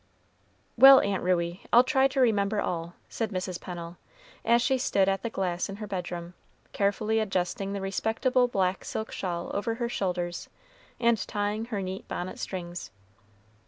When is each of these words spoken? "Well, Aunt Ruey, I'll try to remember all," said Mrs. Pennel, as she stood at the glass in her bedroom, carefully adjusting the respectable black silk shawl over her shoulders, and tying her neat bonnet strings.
"Well, 0.79 0.99
Aunt 1.01 1.21
Ruey, 1.21 1.61
I'll 1.71 1.83
try 1.83 2.07
to 2.07 2.19
remember 2.19 2.59
all," 2.59 2.95
said 3.07 3.29
Mrs. 3.29 3.61
Pennel, 3.61 3.97
as 4.43 4.59
she 4.59 4.79
stood 4.79 5.07
at 5.07 5.21
the 5.21 5.29
glass 5.29 5.69
in 5.69 5.75
her 5.75 5.85
bedroom, 5.85 6.33
carefully 6.71 7.19
adjusting 7.19 7.73
the 7.73 7.81
respectable 7.81 8.47
black 8.47 8.83
silk 8.83 9.11
shawl 9.11 9.51
over 9.53 9.75
her 9.75 9.89
shoulders, 9.89 10.49
and 10.99 11.19
tying 11.27 11.65
her 11.65 11.83
neat 11.83 12.07
bonnet 12.07 12.39
strings. 12.39 12.89